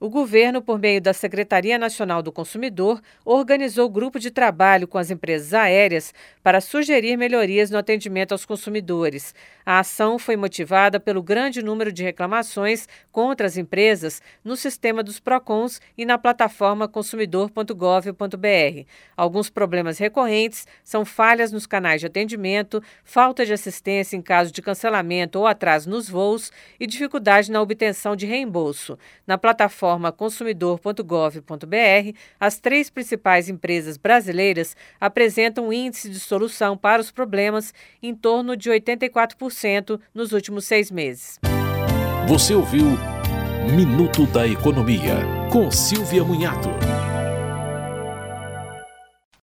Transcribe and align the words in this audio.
O 0.00 0.08
governo, 0.08 0.62
por 0.62 0.78
meio 0.78 1.00
da 1.00 1.12
Secretaria 1.12 1.76
Nacional 1.76 2.22
do 2.22 2.30
Consumidor, 2.30 3.02
organizou 3.24 3.90
grupo 3.90 4.20
de 4.20 4.30
trabalho 4.30 4.86
com 4.86 4.96
as 4.96 5.10
empresas 5.10 5.52
aéreas 5.52 6.14
para 6.40 6.60
sugerir 6.60 7.16
melhorias 7.16 7.68
no 7.68 7.78
atendimento 7.78 8.30
aos 8.30 8.46
consumidores. 8.46 9.34
A 9.66 9.80
ação 9.80 10.16
foi 10.16 10.36
motivada 10.36 11.00
pelo 11.00 11.20
grande 11.20 11.62
número 11.62 11.90
de 11.90 12.04
reclamações 12.04 12.88
contra 13.10 13.46
as 13.46 13.56
empresas 13.56 14.22
no 14.44 14.56
sistema 14.56 15.02
dos 15.02 15.18
PROCONs 15.18 15.80
e 15.96 16.06
na 16.06 16.16
plataforma 16.16 16.86
consumidor.gov.br. 16.86 18.86
Alguns 19.16 19.50
problemas 19.50 19.98
recorrentes 19.98 20.66
são 20.84 21.04
falhas 21.04 21.50
nos 21.50 21.66
canais 21.66 22.00
de 22.00 22.06
atendimento, 22.06 22.80
falta 23.02 23.44
de 23.44 23.52
assistência 23.52 24.16
em 24.16 24.22
caso 24.22 24.52
de 24.52 24.62
cancelamento 24.62 25.40
ou 25.40 25.46
atraso 25.46 25.90
nos 25.90 26.08
voos 26.08 26.52
e 26.78 26.86
dificuldade 26.86 27.50
na 27.50 27.60
obtenção 27.60 28.14
de 28.14 28.26
reembolso. 28.26 28.96
Na 29.26 29.36
plataforma 29.36 29.87
plataforma 29.88 30.12
consumidor.gov.br, 30.12 32.16
as 32.38 32.58
três 32.58 32.90
principais 32.90 33.48
empresas 33.48 33.96
brasileiras 33.96 34.76
apresentam 35.00 35.68
um 35.68 35.72
índice 35.72 36.10
de 36.10 36.20
solução 36.20 36.76
para 36.76 37.00
os 37.00 37.10
problemas 37.10 37.72
em 38.02 38.14
torno 38.14 38.56
de 38.56 38.68
84% 38.68 39.98
nos 40.12 40.32
últimos 40.32 40.66
seis 40.66 40.90
meses. 40.90 41.38
Você 42.26 42.54
ouviu 42.54 42.86
Minuto 43.74 44.26
da 44.26 44.46
Economia, 44.46 45.16
com 45.50 45.70
Silvia 45.70 46.24
Munhato. 46.24 46.68